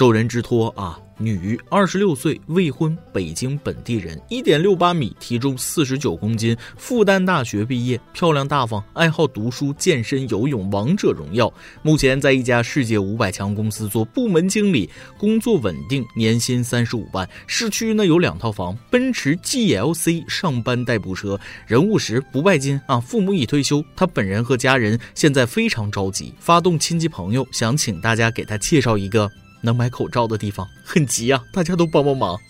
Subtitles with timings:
[0.00, 0.98] 受人之托啊。
[1.18, 11.52] 女，二十六岁，未婚，北京本地人，一点六八米，体重四十九公斤，复旦大学毕业，漂亮大方，爱好读书、健身、游泳、王者荣耀。
[11.82, 21.38] 目前在一家世界五百强公司做部门经理，工作稳定，年薪三十五万，市区呢有两套房，奔驰 GLC，上班代步车。
[21.66, 22.98] 人务实，不拜金啊。
[22.98, 29.30] 父母已退休，他本人和家人现在非常着急，发动亲戚朋友，想请大家给他介绍一个。
[29.60, 31.42] 能买口罩的地方 很急啊！
[31.52, 32.38] 大家都帮帮忙。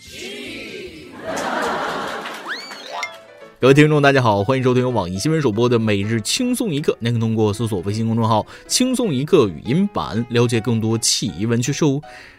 [3.61, 6.93] 各位听众，大家好，欢迎收听由网易新闻首播的《每日轻松一刻》。
[6.99, 11.85] 您可通过搜索微信公众号“轻松一刻”语音版了解更多奇闻趣事。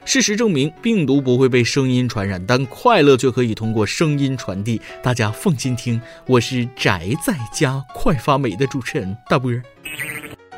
[0.03, 4.81] 事实证明，病毒不会被声音传染，但快乐却可以通过声音传递。
[5.03, 9.51] 大家放心听，我是宅在家快发霉的主持人大波。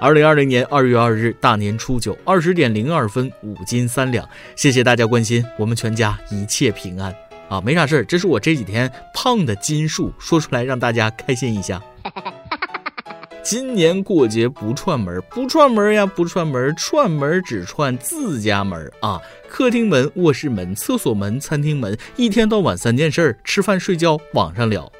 [0.04, 7.16] 二零二零年二月二日大年初九二十点零二分五斤三两，谢谢大家关心，我们全家一切平安
[7.48, 11.82] 啊，没啥事儿，这是我这几天胖的斤数，说出来让大家开心一下。
[13.42, 24.92] 今年过节不串门，不串门呀，不串门，串门只串自家门啊，客厅门、卧室门、厕所门、餐厅门，一天到晚三件事儿：吃饭、睡觉、网上聊。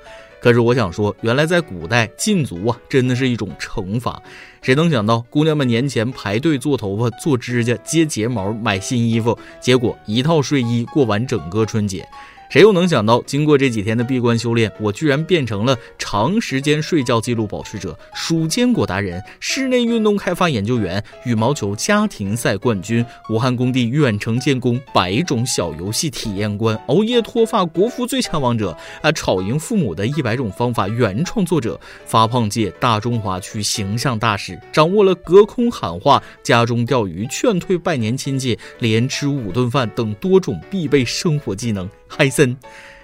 [0.44, 4.22] 可是我想说，原来在古代禁足啊，真的是一种惩罚。
[4.62, 12.06] 谁能想到，姑娘们年前排队做头发、做指甲、接睫毛、买新衣服，结果一套睡衣过完整个春节。
[12.54, 41.90] 谁又能想到，经过这几天的闭关修炼，我居然变成了长时间睡觉记录保持者、数坚果达人、室内运动开发研究员、羽毛球家庭赛冠军、武汉工地远程监工、百种小游戏体验官、熬夜脱发国服最强王者啊，吵赢父母的一百种方法原创作者、发胖界大中华区形象大使，掌握了隔空喊话、家中钓鱼、劝退拜年亲戚、连吃五顿饭等多种必备生活技能。
[42.16, 42.58] 海森，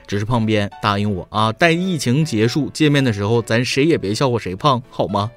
[0.05, 5.31] 只是胖边答应我啊，待疫情结束见面的时候，咱谁也别笑话谁胖，好吗？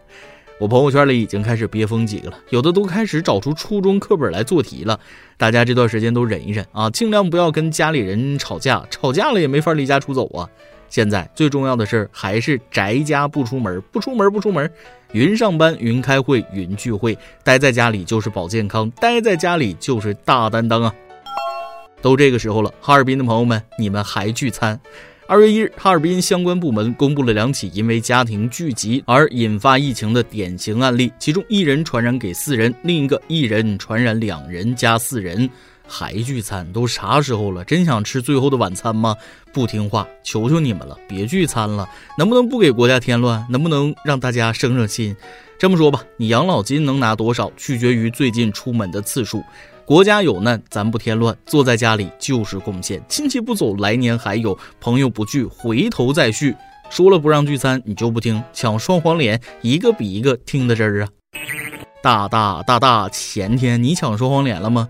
[0.59, 4.99] 我朋友圈里已经开始憋疯几个了，有的都开始找出初中课本来做题了。
[5.37, 10.49] 大家这段时间都忍一忍啊，尽量不要跟家里人吵架，吵架了也没法离家出走啊。
[10.89, 14.71] 现在最重要的事儿还是宅家不出门，不出门不出门，
[15.13, 20.95] 云上班、云开会、云聚会，待在家里就是保健康，待在家里就是大担当啊。
[22.03, 24.79] 都这个时候了，哈尔滨的朋友们，你们还聚餐？
[25.29, 35.49] 二月一日，哈尔滨相关部门公布了两起因为家庭聚集而引发疫情的典型案例，其中一人传染给四人，另一个一人传染两人加四人，
[35.87, 36.71] 还聚餐？
[36.73, 37.65] 都啥时候了？
[37.65, 39.17] 真想吃最后的晚餐吗？
[39.53, 41.89] 不听话，求求你们了，别聚餐了！
[42.19, 43.47] 能不能不给国家添乱？
[43.49, 45.17] 能不能让大家省省心？
[45.59, 49.43] 这么说吧，你养老金能拿多少，取决于最近出门的次数。
[49.85, 53.03] 国家有难，咱不添乱，坐在家里就是贡献。
[53.09, 56.55] 亲戚不走，来年还有；朋友不聚，回头再续。
[56.89, 61.09] 说了不让聚餐，你就不听，抢双黄连，一个比一个听得真儿啊！
[62.03, 64.89] 大大大大，前天你抢双黄连了吗？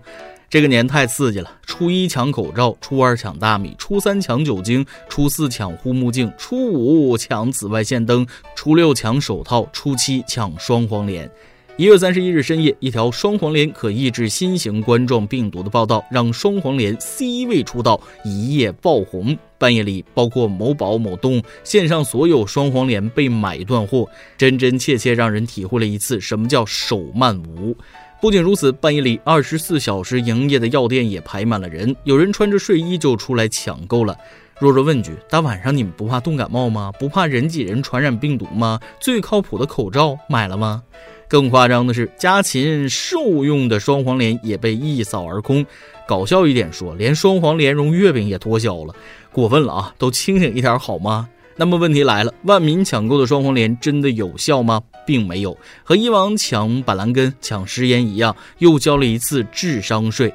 [0.49, 11.27] 这个年太刺激了，初一抢口罩，初二抢大米，初三抢酒精，初四抢护目镜，初五抢紫外线灯，初六抢手套，初七抢双黄连。
[11.75, 19.35] 一月三十一日深夜，一条双黄连可抑制新型冠状病毒的报道，让双黄连 C 位出道，一夜爆红。
[19.57, 24.07] 半夜里，包括某宝、某东线上所有双黄连被买断货，
[24.37, 27.75] 真真切切让人体会了一次什么叫手慢无。
[28.21, 34.15] 不仅如此，半夜里二十四小时营业的药店也排满了人，有人穿着睡衣就出来抢购了。
[34.59, 36.91] 弱弱问句：大晚上你们不怕冻感冒吗？
[36.99, 38.79] 不怕人挤人传染病毒吗？
[38.99, 40.83] 最靠谱的口罩买了吗？
[41.33, 45.65] 更夸张的是，家禽兽用的双黄连也被一扫而空。
[46.07, 48.93] 搞笑一点说，连双黄莲蓉月饼也脱销了，
[49.31, 49.95] 过分了啊！
[49.97, 51.27] 都清醒一点好吗？
[51.55, 54.79] 那么问题来了，万民抢购的双黄连真的有效吗？
[55.07, 60.31] 并没有，和以往抢板蓝根、抢食盐一样，又交了一次智商税。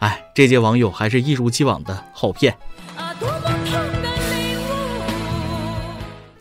[0.00, 2.52] 哎，这届网友还是一如既往的好骗。
[2.96, 3.14] 啊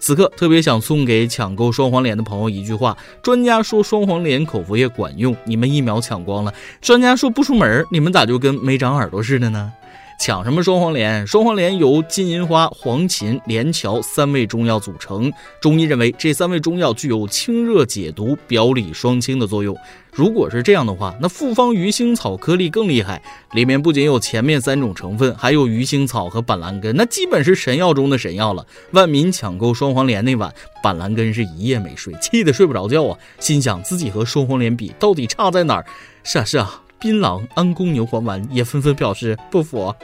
[0.10, 6.52] 此刻特别想送给抢购双黄连的朋友一句话：专家说双黄连口服液管用，你们一秒抢光了；
[6.82, 9.72] 专家说不出门，你们咋就跟没长耳朵似的呢？
[10.20, 11.26] 抢什么双黄连？
[11.26, 15.32] 双黄连由金银花、黄芩、连翘三味中药组成。
[15.62, 19.74] 中医认为这三味中药具有清热解毒、表里双清的作用。
[20.12, 23.22] 如果是这样的话，那复方鱼腥草颗粒更厉害，
[23.54, 28.66] 里面不仅有前面三种成分，还有鱼腥草和板蓝根，那基本是神药中的神药了。
[28.92, 35.86] 万民抢购双黄连那晚，板蓝根是一夜没睡，气得睡不着觉啊，心想自己和双黄连比，到底差在哪儿？
[36.24, 36.82] 是啊是啊。
[37.00, 39.96] 槟榔、安宫牛黄丸也纷纷表示不服，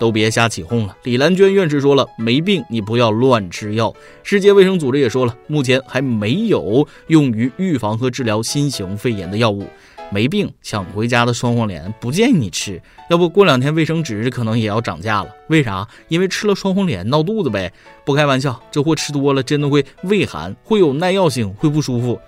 [0.00, 0.96] 都别瞎起哄了。
[1.02, 3.92] 李兰娟院士说了，没病你不要乱吃药。
[4.22, 9.66] 世界卫生组织也说了，目前还没有用于预防和治疗新型肺炎的药物。
[10.10, 12.80] 没病抢回家的双黄连不建议你吃，
[13.10, 15.28] 要不过两天卫生纸可能也要涨价了。
[15.48, 15.86] 为啥？
[16.08, 17.70] 因为吃了双黄连闹肚子呗。
[18.06, 22.18] 不开玩笑，这货吃多了真的会胃寒，会有耐药性，会不舒服。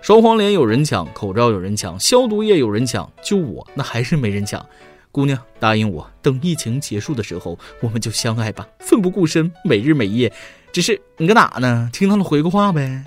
[0.00, 4.64] 双黄连有人抢，口罩有人抢，消毒液有人抢，就我那还是没人抢。
[5.10, 10.32] 姑娘，答应我，等疫情结束的时候，我们就相爱吧，奋不顾身，每日每夜。
[10.70, 11.90] 只是你搁哪呢？
[11.92, 13.04] 听到了回个话呗。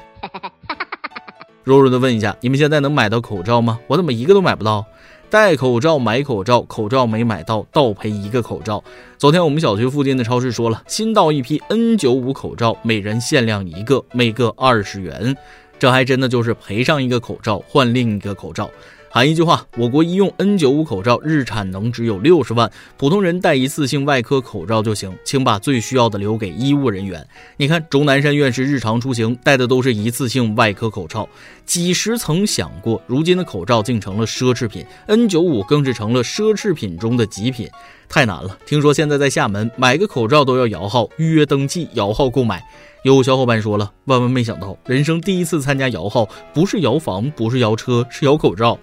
[1.63, 3.79] 弱弱的问一下，你们现在能买到口罩吗？
[3.87, 4.85] 我怎么一个都买不到？
[5.29, 8.83] 戴口罩买口罩，口罩没买到，倒赔一个口罩。
[9.17, 15.37] 昨天我们小区附近的超市说了，新到一批 N95 口罩，每人限量一个，每个二十元。
[15.81, 18.69] 这还真的就是赔上一个口罩换另一个口罩。
[19.09, 27.27] 喊一句话：我国医用 N95 口罩日产能只有六十万，普通人戴一次性外科口罩就行，请把最需要的留给医务人员。
[27.57, 31.27] 你看，钟南山院士日常出行戴的都是一次性外科口罩，
[31.65, 37.67] 几时曾想过，如今的口罩竟成了奢侈品，N95 更是成了奢侈品中的极品，
[38.07, 38.55] 太难了。
[38.67, 42.63] 听说现在在厦门买个口罩都要摇号预约登记，摇号购买。
[43.03, 48.77] 有小伙伴说了，万万没想到，人生第一次参加摇号，不是摇房，不是摇车，是摇口罩。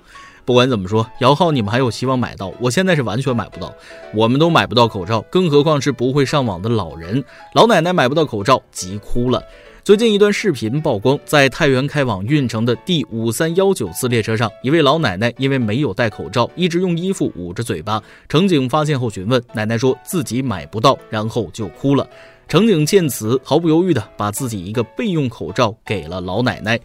[0.45, 3.73] 不管怎么说，摇号你们还有希望买到，我现在是完全买不到，
[4.13, 7.23] 我们都买不到口罩，更何况是不会上网的老人。
[7.55, 9.41] 老奶奶买不到口罩，急哭了。
[9.85, 18.03] 最近一段视频曝光，在太原开往运城的第五三幺九次列车上，一位老奶奶因为没有戴口罩，一直用衣服捂着嘴巴。
[18.29, 22.05] 乘警发现后询问，奶奶说自己买不到，然后就哭了。
[22.49, 26.81] 乘警见此，毫不犹豫地把自己一个备用口罩给了老奶奶。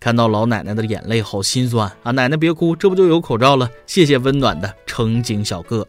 [0.00, 2.10] 看到老奶奶的眼泪，好心酸啊！
[2.10, 3.70] 奶奶别哭，这不就有口罩了？
[3.86, 5.86] 谢谢温暖的乘警小哥。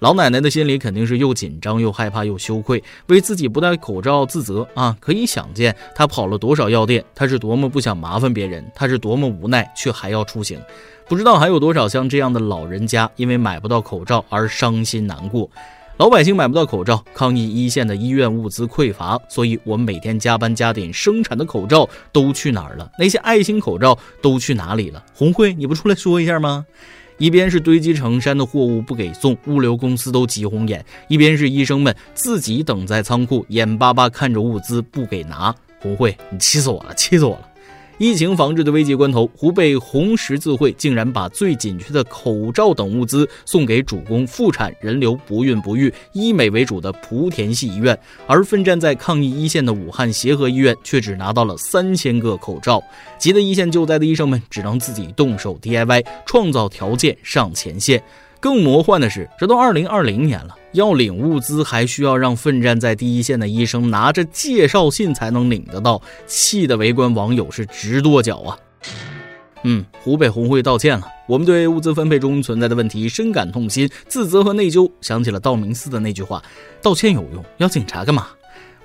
[0.00, 4.96] 老奶奶的心里肯定是又紧张又害怕又羞愧，为自己不戴口罩自责啊！
[4.98, 10.60] 可以想见，她跑了多少药店，她是多么不想麻烦别人，她是多么无奈却还要出行。
[11.06, 15.48] 不知道还有多少像这样的老人家，因为买不到口罩而伤心难过。
[15.98, 22.88] 老百姓买不到口罩，抗疫一线的医院物资匮乏，所以我们每天加班加点生产的口罩都去哪儿了？
[22.96, 25.04] 那些爱心口罩都去哪里了？
[25.12, 26.64] 红会，你不出来说一下吗？
[27.18, 35.52] 一边是堆积成山的货物不给送，物流公司都急红眼；一边是医生们自己等在仓库，眼巴巴看着物资不给拿。
[35.80, 37.47] 红会，你气死我了，气死我了！
[37.98, 47.98] 疫情防治的危急关头，湖北红十字会竟然把最紧缺的口罩等物资送给主攻妇产、人流不孕不育、医美为主的莆田系医院，
[48.28, 52.80] 而奋战在抗疫一线的武汉协和医院却只拿到了三千个口罩。
[53.18, 58.00] 急得一线救灾的医生们只能自己动手 DIY，创造条件上前线。
[58.38, 68.58] 更魔幻的是，这都二零二零年了，要领物资还需要让奋战在第一线的医生拿着介绍信才能领得到，气得围观网友是直跺脚啊！
[69.64, 76.42] 嗯，湖北红会道歉了，我们对物资分配中存在的问题深感痛心、自责和内疚，想起了道明寺的那句话：
[76.80, 78.28] 道歉有用，要警察干嘛？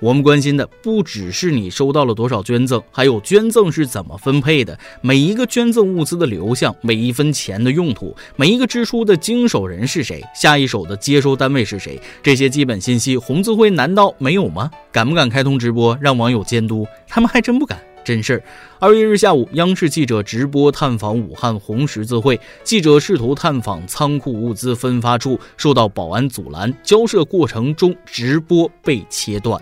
[0.04, 14.70] 我们关心的不只是你收到了多少捐赠，还有捐赠是怎么分配的，每一个捐赠物资的流向，每一分钱的用途，每一个支出的经手人是谁，下一手的接收单位是谁，这些基本信息，红字会难道没有吗？
[14.92, 16.86] 敢不敢开通直播让网友监督？
[17.08, 18.42] 他们还真不敢，真事儿。
[18.78, 29.58] 二月一日下午，央视记者直播探访武汉红十字会，记者试图探访仓库物资分发处，受到保安阻拦，交涉过程中直播被切断。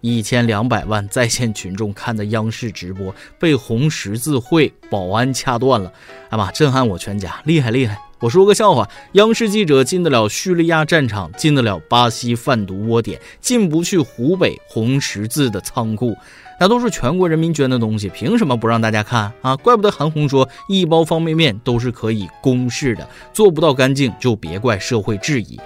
[0.00, 5.92] 一千两百万在线群众看的央视直播被红十字会保安掐断了，
[6.30, 7.98] 哎妈，震撼我全家，厉害厉害！
[8.20, 16.16] 我说个笑话，央视记者进得了叙利亚战场，进得了巴西贩毒窝点，进不去湖北红十字的仓库，
[16.60, 19.56] 那都是全国人民捐的东西，凭什么不让大家看啊？
[19.56, 25.58] 怪不得韩红说一包方便面都是可以公示的，做不到干净就别怪社会质疑。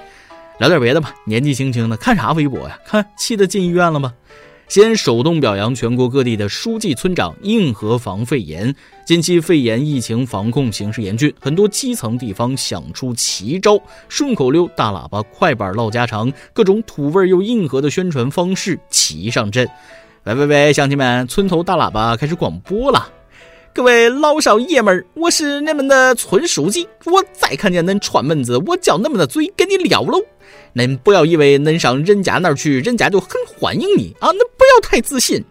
[0.58, 2.78] 聊点别的吧，年纪轻轻的看啥微博呀？
[2.86, 4.12] 看气得进医院了吗？
[4.68, 8.74] 先手动表扬全国各地的书记、村长，硬核防肺炎。
[9.04, 13.78] 近期肺炎疫情防控形势严峻，很多基层地方想出奇招，
[14.08, 19.68] 顺口溜、大喇叭、快板唠家常，各种土味又硬核的宣传方式齐上阵。
[20.24, 23.10] 喂喂喂，乡亲们，村头大喇叭开始广播了。
[23.74, 30.18] 各位老少爷们儿，我是你们的村书记，我再看见恁串门子，我叫恁们的嘴给你撂喽。
[30.74, 34.28] 恁不要以为恁上人家那儿去，人家就很欢迎你啊！
[34.30, 35.44] 恁不要太自信。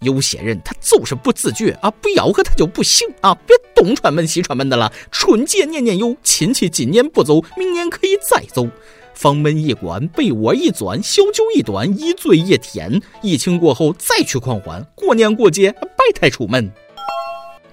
[0.00, 3.34] 有些人他就是不自觉啊，不吆喝他就不行啊！
[3.46, 4.92] 别东串门西串门的了。
[5.10, 8.68] 春节年年有，亲戚今年不走，明年可以再走。
[9.14, 13.00] 房门一关，被窝一钻，小酒一端，一醉一天。
[13.22, 16.72] 疫情过后再去狂欢，过年过节别太出门。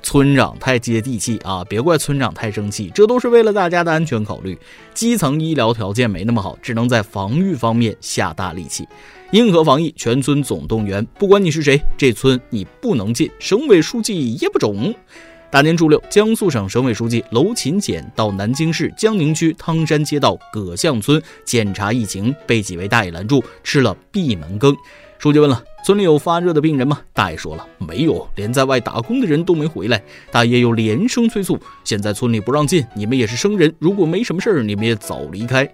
[0.06, 1.66] 村长太接地气啊！
[1.68, 4.56] 别怪村长太生气，这都是为了大家的安全考虑。
[4.94, 8.88] 基层医疗条件没那么好，只能在防御方面下大力气。
[9.32, 13.28] 硬核防疫，全村总动员，不管你是谁，这村你不能进。
[13.40, 14.94] 省委书记也不中。
[15.50, 24.78] 大年初六，江苏省省委书记娄勤俭到南京市江宁区汤山街道葛巷村检查疫情，被几位大爷拦住，吃了闭门羹。
[25.18, 30.02] 书记问了：“村里有发热的病人吗？”大爷说了：“没有，连在外打工的人都没回来。”
[30.32, 35.72] 大爷又连声催促：“现在村里不让进，你们也是生人，如果没什么事儿，你们也早离开。”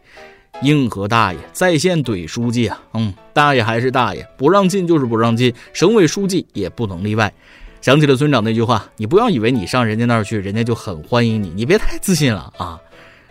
[0.64, 7.34] 硬核大爷在线怼书记啊，嗯，大爷还是大爷，不让进就是不让进，省委书记也不能例外。
[7.80, 12.78] 想起了村长那句话：“你不要以为你上人家那儿去，人家就很欢迎你，你别太自信了啊。”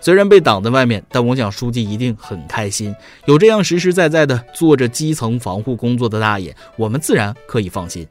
[0.00, 2.94] 虽然被挡在外面，但我想书记一定很开心。
[3.26, 8.06] 有这样实实在在的做着基层防护工作的大爷，我们自然可以放心。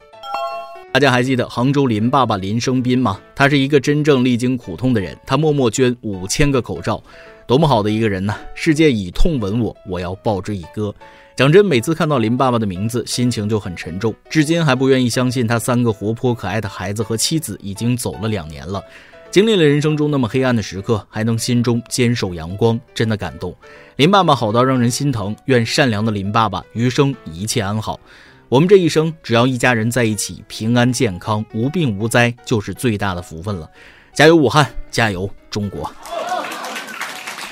[0.92, 3.20] 大家还记得杭州林爸爸林生斌吗？
[3.34, 7.02] 他是一个真正历经苦痛的人，他默默捐五千个口罩，
[7.46, 8.34] 多么好的一个人呢！
[8.54, 10.92] 世界以痛吻我，我要报之以歌。
[11.36, 18.82] 讲真，每次看到林爸爸的名字，心情就很沉重，至今还不愿意相信他三个活泼可爱的孩子和妻子已经走了两年了。
[19.30, 23.54] 经历了人生中那么黑暗的时刻，还能心中坚守阳光，真的感动。
[23.94, 28.00] 林爸爸好到让人心疼，愿善良的林爸爸余生一切安好。
[28.48, 33.70] 我们这一生，只要一家人在一起，平安健康，无病无灾，就是最大的福分了。
[34.12, 34.68] 加油，武汉！
[34.90, 35.88] 加油，中国！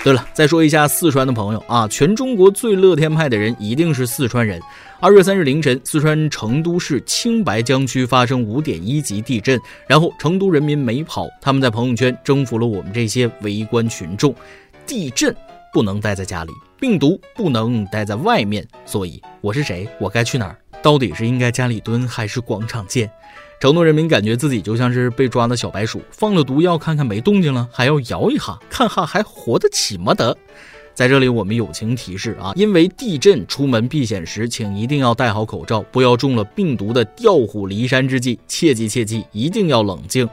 [0.04, 4.60] 对了，再说一下四川的朋友啊，全中国最乐天派的人一定是四川人。
[5.00, 14.34] 二月三日凌晨，四川成都市青白江区发生五点一级地震，然后成都人民没跑，他们在朋友圈征服了我们这些围观群众。
[14.86, 15.34] 地震
[15.72, 19.86] 不能待在家里，病毒不能待在外面，所以我是谁？
[20.00, 20.56] 我该去哪儿？
[20.80, 23.10] 到底是应该家里蹲还是广场见？
[23.60, 30.36] 成都人民感觉自己就像是被抓的小白鼠，放了毒药看看没动静了，还要摇一下，看哈还活得起吗得。
[30.94, 40.28] 在这里，我们友情提示啊，因为地震，出门避险时，请一定要戴好口罩，不要中了病毒的调虎离山之计，切记切记，一定要冷静。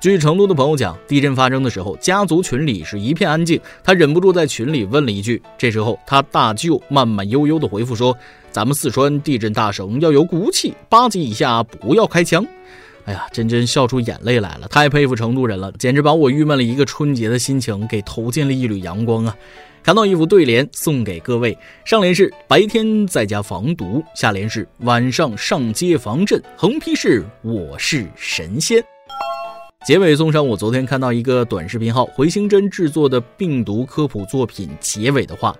[0.00, 8.16] 据成都的朋友讲，地震发生的时候，家族群里是一片安静，他忍不住在群里问了一句，这时候他大舅慢慢悠悠的回复说。
[8.52, 12.42] 咱们四川地震大省要有骨气，八级以下不要开枪。
[13.04, 19.36] 哎呀，真真笑出眼泪来了，太佩服成都人了，简直把我郁闷了一个春节的心情给投进了一缕阳光啊！
[19.82, 28.82] 看到一副对联送给各位，上联是白天在家防毒，下联是晚上上街防震，横批是我是神仙。
[29.86, 35.54] 结尾送上我昨天看到一个短视频号回形针制作的病毒科普作品结尾的话。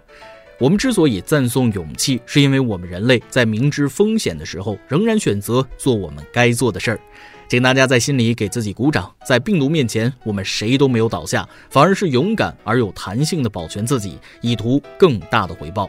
[0.59, 7.00] 我们之所以赞颂勇气，是因为我们人类在明知风险的时候，仍然选择做我们该做的事儿。
[7.47, 9.09] 请大家在心里给自己鼓掌。
[9.25, 15.88] 在病毒面前，我们谁都没有倒下，反而是勇敢而有弹性的保全自己，以图更大的回报。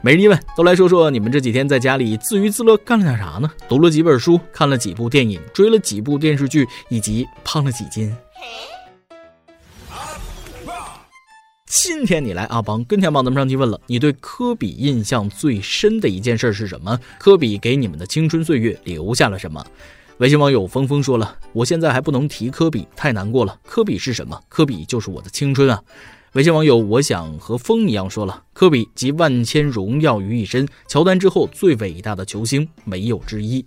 [0.00, 3.50] 每日一问，都来说说你们这几天在家里自娱自乐干了点啥呢？
[3.68, 8.14] 读了几本书，看了几部电影，追了几部电视剧，以及胖了几斤？
[11.66, 16.96] 今天你来阿邦跟天帮咱们上期问了，你对科比印象最深的一件事是什么？
[17.18, 19.64] 科比给你们的青春岁月留下了什么？
[20.18, 23.58] 微信网友峰峰说了，我现在还不能提科比，太难过了。
[23.66, 24.40] 科比是什么？
[24.48, 25.82] 科比就是我的青春啊！
[26.34, 33.64] 微信网友我想和风一样说了，科比集万千荣耀于一身，乔丹之后最伟大的球星没有之一。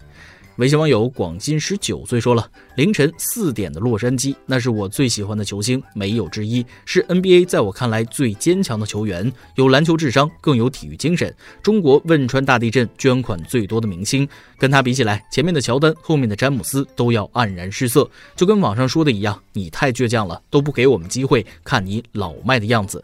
[0.57, 11.33] 微信网友广新十九岁说了：“凌晨四点的洛杉矶，那是我最喜欢的球星，没有之一，是 NBA 在我看来最坚强的球员，有篮球智商，更有体育精神。
[11.63, 14.27] 中国汶川大地震捐款最多的明星，
[14.59, 18.07] 跟他比起来，前面的乔丹，后面的詹姆斯都要黯然失色。
[18.35, 23.03] 就跟网上说的一样，你太倔强了，都不给我们机会看你老迈的样子。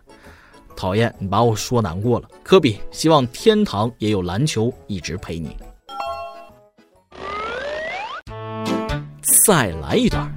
[0.76, 2.30] 讨厌，你把我说难过了。
[2.44, 5.56] 科比，希望天堂也有篮球一直陪你。”
[9.48, 10.30] 再来一段。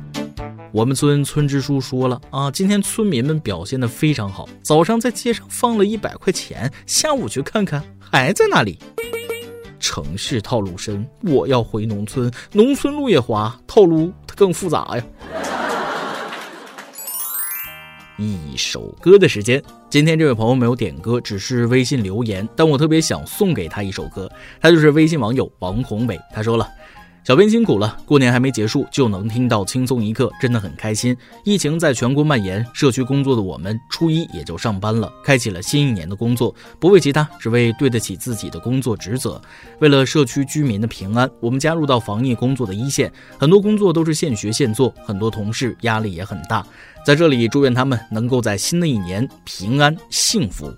[0.70, 8.78] 我们村村支书说了啊，今天村民们表现的非常好，早上在街上放了一百块钱，下午去看看还在那里。
[9.80, 15.02] 城市套路深，我要回农村，农村路也滑，套路它更复杂呀。
[18.16, 26.68] 一首歌的时间，今天这位朋友没有点歌，只是微信留言，但我特别想送给他一首歌，他就是微信网友王宏伟，他说了。
[27.22, 31.14] 小编辛苦了，过年还没结束就能听到轻松一刻，真的很开心。
[31.44, 36.52] 疫情在全国蔓延，社区工作的我们初一也就上班了，开启了新一年的工作。
[36.80, 39.40] 不为其他，只为对得起自己的工作职责。
[39.80, 46.66] 为了社区居民的平安，我们加入到防疫工作的一线，很多工作都是现学现做，很多同事压力也很大。
[47.04, 50.74] 在这里祝愿他们能够在新的一年平安幸福。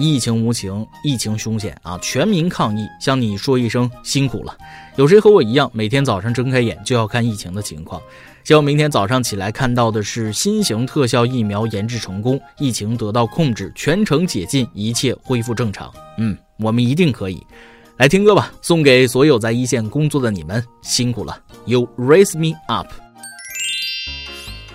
[0.00, 1.98] 疫情无情，疫情凶险啊！
[2.00, 4.56] 全民抗疫，向你说一声辛苦了。
[4.96, 8.00] 有谁和我一样，每天早上睁开眼就要看疫情的情况？
[8.42, 15.92] 希望明天早上起来看到的是新型特效疫苗研制成功，疫情得到控制，全城解禁，一切恢复正常。
[16.16, 17.38] 嗯，我们一定可以。
[17.98, 21.38] 来听歌吧，送给所有在一线工作的你们，辛苦了。
[21.66, 22.88] You raise me up。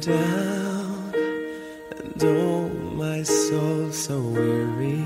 [0.00, 1.12] Down
[1.98, 4.96] and oh my soul so weary.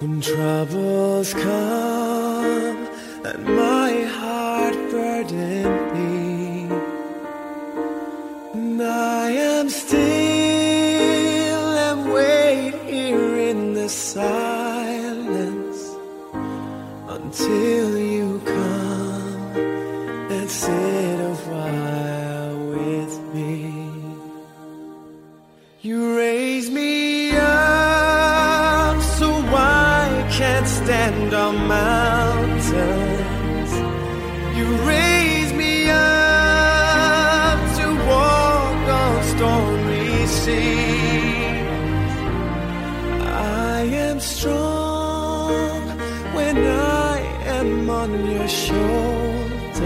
[0.00, 2.88] When troubles come
[3.24, 5.64] and my heart burden
[5.94, 6.68] me
[8.54, 9.94] And I am still
[11.86, 15.80] and wait here in the silence
[17.08, 17.93] until
[38.88, 41.64] on stormy seas
[43.76, 45.80] I am strong
[46.36, 47.18] when I
[47.58, 49.80] am on your shoulders.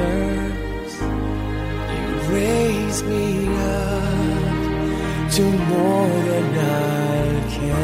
[1.94, 7.78] You raise me up to more than I can.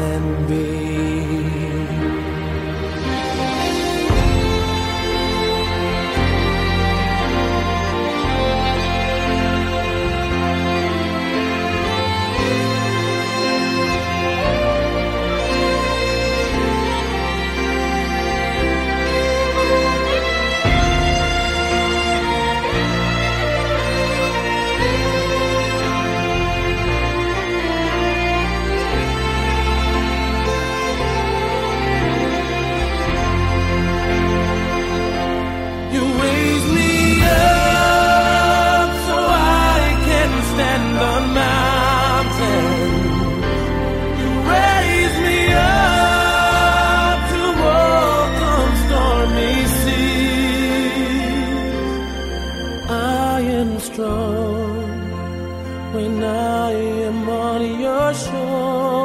[53.65, 54.75] am strong
[55.93, 56.71] when I
[57.07, 59.04] am on your shore.